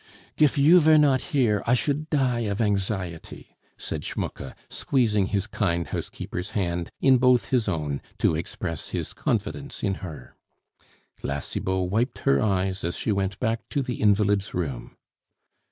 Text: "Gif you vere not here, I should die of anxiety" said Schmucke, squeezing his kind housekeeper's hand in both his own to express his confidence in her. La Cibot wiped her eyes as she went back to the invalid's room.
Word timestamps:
"Gif 0.35 0.57
you 0.57 0.79
vere 0.79 0.97
not 0.97 1.21
here, 1.29 1.61
I 1.67 1.75
should 1.75 2.09
die 2.09 2.39
of 2.49 2.59
anxiety" 2.59 3.55
said 3.77 4.03
Schmucke, 4.03 4.55
squeezing 4.67 5.27
his 5.27 5.45
kind 5.45 5.85
housekeeper's 5.89 6.49
hand 6.57 6.89
in 7.01 7.19
both 7.19 7.49
his 7.49 7.67
own 7.69 8.01
to 8.17 8.33
express 8.35 8.89
his 8.89 9.13
confidence 9.13 9.83
in 9.83 9.93
her. 10.01 10.35
La 11.21 11.37
Cibot 11.37 11.87
wiped 11.91 12.17
her 12.25 12.41
eyes 12.41 12.83
as 12.83 12.95
she 12.97 13.11
went 13.11 13.39
back 13.39 13.69
to 13.69 13.83
the 13.83 14.01
invalid's 14.01 14.55
room. 14.55 14.97